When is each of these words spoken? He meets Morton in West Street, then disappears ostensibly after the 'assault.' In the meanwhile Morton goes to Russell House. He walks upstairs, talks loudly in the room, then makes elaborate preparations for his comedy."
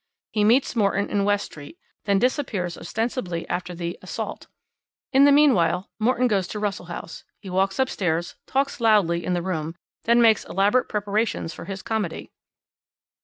He 0.31 0.43
meets 0.43 0.75
Morton 0.75 1.11
in 1.11 1.25
West 1.25 1.45
Street, 1.45 1.77
then 2.05 2.17
disappears 2.17 2.75
ostensibly 2.75 3.47
after 3.47 3.75
the 3.75 3.99
'assault.' 4.01 4.47
In 5.13 5.25
the 5.25 5.31
meanwhile 5.31 5.91
Morton 5.99 6.27
goes 6.27 6.47
to 6.47 6.59
Russell 6.59 6.87
House. 6.87 7.23
He 7.37 7.51
walks 7.51 7.77
upstairs, 7.77 8.33
talks 8.47 8.81
loudly 8.81 9.23
in 9.23 9.33
the 9.33 9.43
room, 9.43 9.75
then 10.05 10.19
makes 10.19 10.43
elaborate 10.45 10.89
preparations 10.89 11.53
for 11.53 11.65
his 11.65 11.83
comedy." 11.83 12.31